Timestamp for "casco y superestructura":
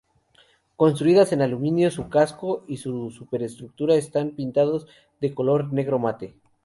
2.09-3.93